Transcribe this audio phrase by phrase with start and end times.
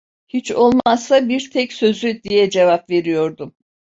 [0.27, 2.23] Hiç olmazsa bir tek sözü…
[2.23, 3.55] diye cevap veriyordum.